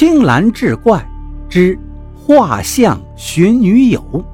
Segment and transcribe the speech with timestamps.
[0.00, 1.06] 青蓝志怪
[1.50, 1.78] 之
[2.16, 4.24] 画像寻女友。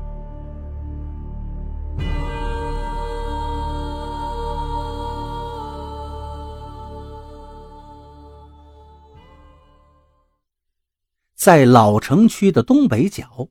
[11.34, 13.48] 在老城区的东北角，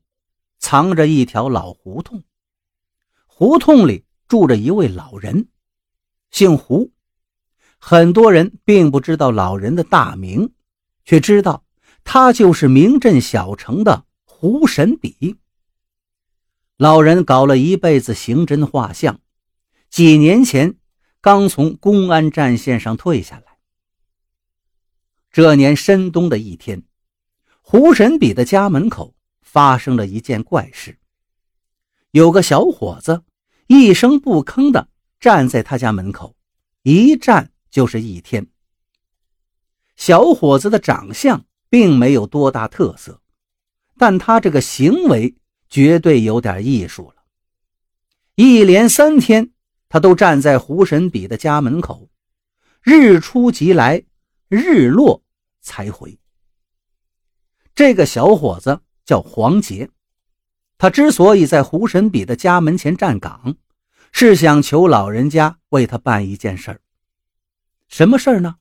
[0.58, 2.24] 藏着一条老胡同。
[3.26, 5.50] 胡同里住着一位老人，
[6.32, 6.90] 姓胡。
[7.78, 10.54] 很多人并不知道老人的大名，
[11.04, 11.65] 却知道。
[12.06, 15.36] 他就是名震小城的胡神笔。
[16.78, 19.20] 老人搞了一辈子刑侦画像，
[19.90, 20.76] 几年前
[21.20, 23.58] 刚从公安战线上退下来。
[25.32, 26.84] 这年深冬的一天，
[27.60, 30.98] 胡神笔的家门口发生了一件怪事：
[32.12, 33.24] 有个小伙子
[33.68, 34.88] 一声不吭地
[35.20, 36.36] 站在他家门口，
[36.84, 38.48] 一站就是一天。
[39.98, 41.44] 小伙子的长相。
[41.76, 43.20] 并没有多大特色，
[43.98, 45.36] 但他这个行为
[45.68, 47.24] 绝对有点艺术了。
[48.36, 49.52] 一连三天，
[49.90, 52.08] 他都站在胡神笔的家门口，
[52.82, 54.02] 日出即来，
[54.48, 55.22] 日落
[55.60, 56.18] 才回。
[57.76, 59.90] 这个小伙子叫黄杰，
[60.78, 63.58] 他之所以在胡神笔的家门前站岗，
[64.14, 66.80] 是想求老人家为他办一件事儿。
[67.90, 68.56] 什么事儿呢？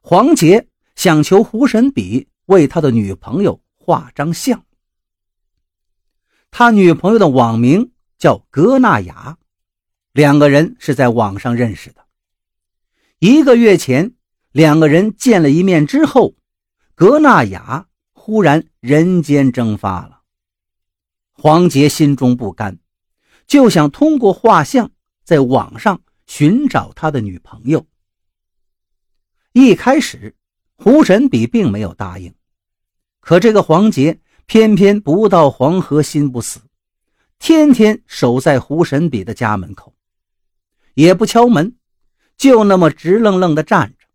[0.00, 0.68] 黄杰。
[0.98, 4.64] 想求胡神笔为他的女朋友画张像。
[6.50, 9.38] 他女朋友的网名叫格纳雅，
[10.10, 12.04] 两个人是在网上认识的。
[13.20, 14.16] 一个月前，
[14.50, 16.34] 两个人见了一面之后，
[16.96, 20.22] 格纳雅忽然人间蒸发了。
[21.30, 22.76] 黄杰心中不甘，
[23.46, 24.90] 就想通过画像
[25.22, 27.86] 在网上寻找他的女朋友。
[29.52, 30.34] 一开始。
[30.80, 32.32] 胡神笔并没有答应，
[33.18, 36.60] 可这个黄杰偏偏不到黄河心不死，
[37.40, 39.92] 天天守在胡神笔的家门口，
[40.94, 41.76] 也不敲门，
[42.36, 44.06] 就那么直愣愣地站着。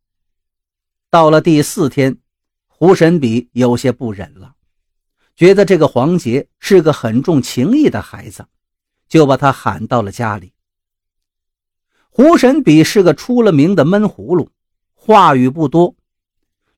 [1.09, 2.17] 到了第四天，
[2.67, 4.55] 胡神笔有些不忍了，
[5.35, 8.47] 觉得这个黄杰是个很重情义的孩子，
[9.09, 10.53] 就把他喊到了家里。
[12.09, 14.49] 胡神笔是个出了名的闷葫芦，
[14.93, 15.93] 话语不多。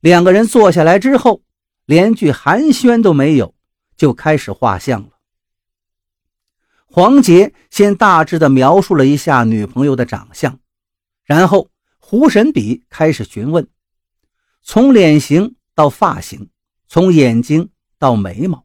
[0.05, 1.41] 两个人坐下来之后，
[1.87, 3.55] 连句寒暄都没有，
[3.97, 5.09] 就开始画像了。
[6.85, 10.59] 黄杰先大致的描述了一下女朋友的长相，
[11.23, 13.67] 然后胡神笔开始询问，
[14.61, 16.51] 从脸型到发型，
[16.87, 18.63] 从眼睛到眉毛，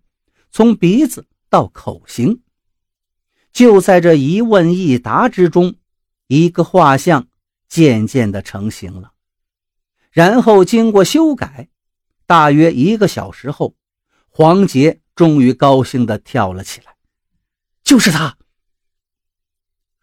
[0.51, 2.43] 从鼻子到口型。
[3.51, 5.75] 就在这一问一答之中，
[6.27, 7.29] 一个画像
[7.67, 9.13] 渐渐的成型了。
[10.11, 11.69] 然后经过修改，
[12.27, 13.77] 大约一个小时后，
[14.29, 16.97] 黄杰终于高兴地跳了起来。
[17.85, 18.37] 就是他！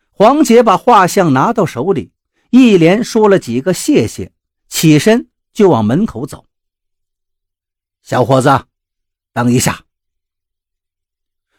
[0.10, 2.12] 黄杰把画像拿到手里，
[2.50, 4.34] 一连说了几个谢谢，
[4.68, 6.46] 起身就往门口走。
[8.02, 8.66] 小伙子，
[9.34, 9.86] 等一下！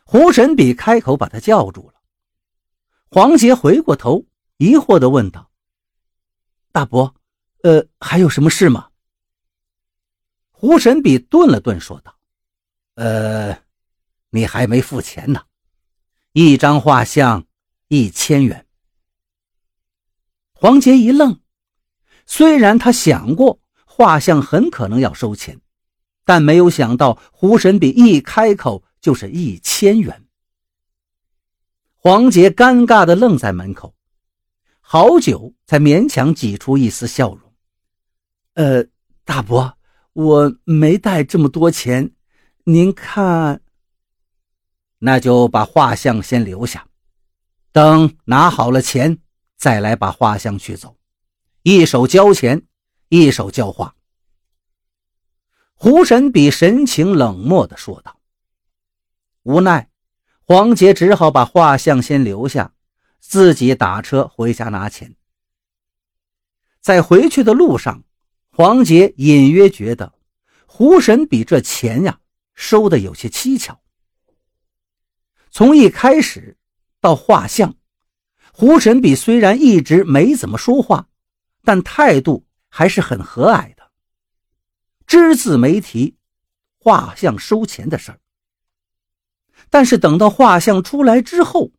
[0.04, 2.00] 胡神笔开口把他叫住了。
[3.10, 4.24] 黄杰回过头，
[4.56, 5.50] 疑惑地问道
[6.72, 7.14] ：“大伯。”
[7.62, 8.88] 呃，还有什么事吗？
[10.50, 12.18] 胡神笔顿了顿，说道
[12.94, 13.56] ：“呃，
[14.30, 15.42] 你还没付钱呢，
[16.32, 17.46] 一张画像
[17.88, 18.66] 一千元。”
[20.52, 21.40] 黄杰一愣，
[22.26, 25.60] 虽然他想过画像很可能要收钱，
[26.24, 30.26] 但没有想到胡神笔一开口就是一千元。
[31.94, 33.94] 黄杰尴尬的愣在门口，
[34.80, 37.47] 好久才勉强挤出一丝笑容。
[38.58, 38.84] 呃，
[39.24, 39.78] 大伯，
[40.14, 42.10] 我没带这么多钱，
[42.64, 43.62] 您看。
[44.98, 46.88] 那就把画像先留下，
[47.70, 49.18] 等拿好了钱
[49.56, 50.96] 再来把画像取走。
[51.62, 52.66] 一手交钱，
[53.10, 53.94] 一手交画。
[55.74, 58.18] 胡神笔神情冷漠地说道。
[59.44, 59.88] 无奈，
[60.42, 62.74] 黄杰只好把画像先留下，
[63.20, 65.14] 自己打车回家拿钱。
[66.80, 68.02] 在回去的路上。
[68.60, 70.14] 黄杰隐约觉得，
[70.66, 72.18] 胡神笔这钱呀
[72.56, 73.80] 收的有些蹊跷。
[75.52, 76.56] 从一开始
[77.00, 77.76] 到画像，
[78.52, 81.06] 胡神笔虽然一直没怎么说话，
[81.62, 83.92] 但态度还是很和蔼的，
[85.06, 86.16] 只字没提
[86.80, 88.18] 画像收钱的事儿。
[89.70, 91.70] 但是等到画像出来之后，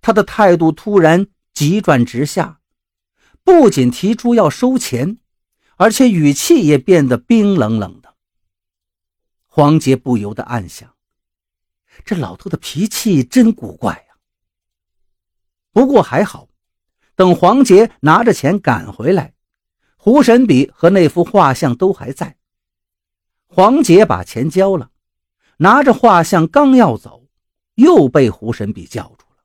[0.00, 2.62] 他的态度突然急转直下，
[3.44, 5.18] 不仅提出要收钱。
[5.76, 8.14] 而且语气也变得冰冷冷的。
[9.46, 10.94] 黄杰不由得暗想：
[12.04, 14.16] 这老头的脾气真古怪呀。
[15.72, 16.48] 不过还好，
[17.14, 19.34] 等黄杰拿着钱赶回来，
[19.96, 22.36] 胡神笔和那幅画像都还在。
[23.46, 24.90] 黄杰把钱交了，
[25.58, 27.28] 拿着画像刚要走，
[27.74, 29.42] 又被胡神笔叫住了。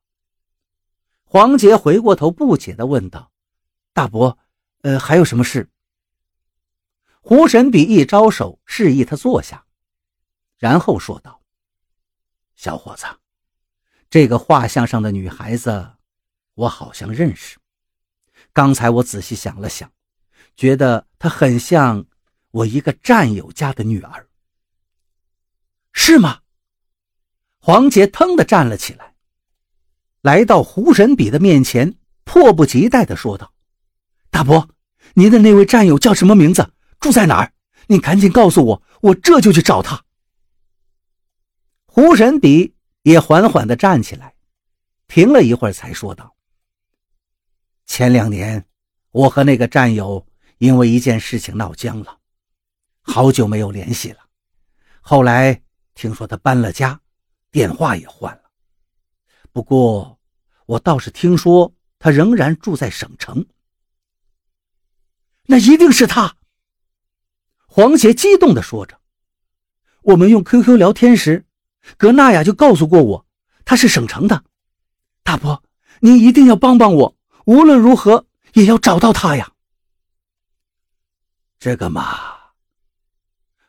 [1.24, 3.31] 黄杰回过头，不解地问道
[3.94, 4.38] ：“大伯，
[4.81, 5.69] 呃，还有什么事？”
[7.21, 9.65] 胡神笔一招手，示意他坐下。
[10.57, 11.41] 然后说道
[12.56, 13.06] ：“小伙子，
[14.09, 15.94] 这个画像上的女孩子，
[16.56, 17.57] 我好像认识。
[18.51, 19.91] 刚才我仔细想了想，
[20.56, 22.06] 觉得她很像
[22.50, 24.27] 我一个战友家的女儿，
[25.94, 26.41] 是吗？”
[27.63, 29.13] 黄杰腾地站了起来，
[30.21, 33.53] 来到胡神笔的面前，迫不及待地说道
[34.31, 34.68] ：“大伯，
[35.13, 36.73] 您的那位战友叫什么名字？
[37.01, 37.51] 住在哪儿？
[37.88, 40.06] 你赶紧告诉我，我这就去找他。”
[41.86, 44.33] 胡神笔也缓缓的站起来，
[45.07, 46.33] 停了一会儿，才说道
[47.86, 48.65] ：“前两年，
[49.12, 50.25] 我和那个战友
[50.59, 52.19] 因为一件事情闹僵了，
[53.01, 54.19] 好久没有联系了。
[55.01, 55.62] 后来
[55.95, 57.01] 听说他搬了家，
[57.50, 58.44] 电话也换了。
[59.51, 60.18] 不过，
[60.68, 63.45] 我倒是听说他仍然住在省城。
[65.47, 66.33] 那一定是他。”
[67.73, 69.00] 黄杰激动地说着
[70.03, 71.45] ：“我们用 QQ 聊天时。”
[71.97, 73.25] 格纳雅就告诉过我，
[73.63, 74.44] 他是省城的。
[75.23, 75.63] 大伯，
[76.01, 79.53] 您一定要帮帮我，无论如何也要找到他呀。
[81.59, 82.19] 这个嘛，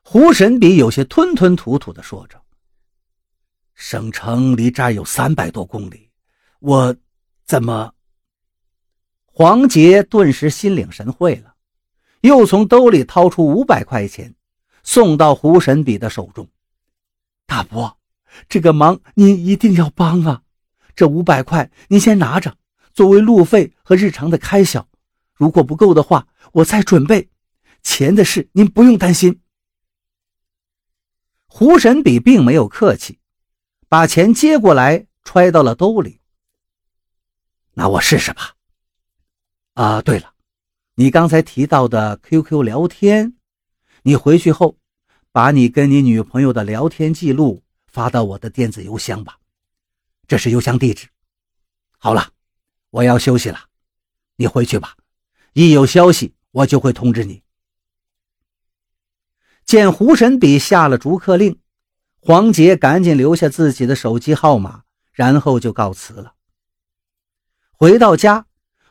[0.03, 2.43] 胡神笔有些吞吞吐吐的说着。
[3.77, 6.11] 省城离这儿有三百多公里，
[6.59, 6.97] 我
[7.47, 7.95] 怎么？
[9.27, 11.52] 黄杰顿时心领神会了，
[12.23, 14.35] 又从兜里掏出五百块钱，
[14.83, 16.49] 送到胡神笔的手中。
[17.47, 17.97] 大伯。
[18.49, 20.43] 这个忙您一定要帮啊！
[20.97, 22.57] 这五百块您先拿着，
[22.95, 24.89] 作为路费和日常的开销。
[25.35, 27.29] 如果不够的话，我再准备。
[27.83, 29.43] 钱的事您不用担心。
[31.47, 33.19] 胡神笔并没有客气，
[33.87, 36.21] 把钱接过来揣到了兜里。
[37.75, 38.55] 那我试试吧。
[39.75, 40.32] 啊，对了，
[40.95, 43.35] 你刚才提到的 QQ 聊天，
[44.03, 44.77] 你回去后
[45.31, 47.63] 把你跟你女朋友的聊天记录。
[47.93, 49.39] 发到我的电子邮箱吧，
[50.27, 51.09] 这是邮箱地址。
[51.99, 52.31] 好了，
[52.89, 53.67] 我要休息了，
[54.37, 54.97] 你回去吧。
[55.53, 57.43] 一有消息，我就会通知你。
[59.67, 61.59] 见胡神笔下了逐客令，
[62.19, 66.33] 黄杰赶紧留下自己的手机号码，然后就告辞了。
[67.73, 68.47] 回到家，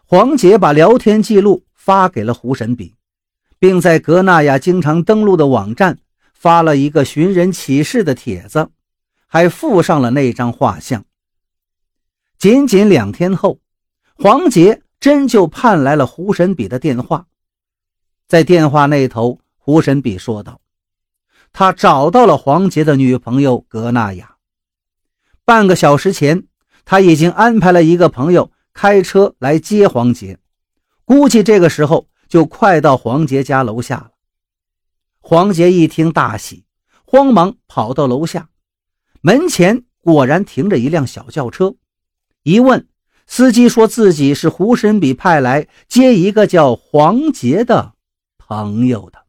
[0.05, 2.95] 黄杰把聊天记录发给了胡神笔，
[3.57, 5.97] 并在格纳雅经常登录的网站
[6.33, 8.69] 发了一个寻人启事的帖子。
[9.33, 11.05] 还附上了那张画像。
[12.37, 13.61] 仅仅两天后，
[14.15, 17.27] 黄杰真就盼来了胡神笔的电话。
[18.27, 20.59] 在电话那头，胡神笔说道
[21.53, 24.35] ：“他找到了黄杰的女朋友格纳雅。
[25.45, 26.43] 半个小时前，
[26.83, 30.37] 他已经安排了一个朋友开车来接黄杰，
[31.11, 34.11] 估计这个时候就快到黄杰家楼下了。”
[35.19, 36.63] 黄杰一听大喜，
[37.03, 38.47] 慌忙跑到楼下。
[39.19, 41.75] 门前果然停着一辆小轿车，
[42.43, 42.87] 一问，
[43.27, 47.91] 司机说自己是胡神笔派来接一个叫黄杰的
[48.37, 49.20] 朋友的。